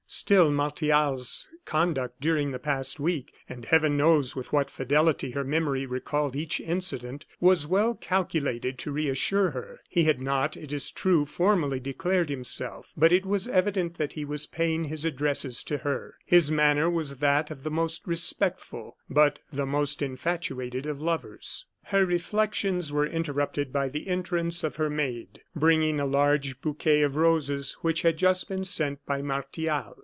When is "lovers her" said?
20.99-22.05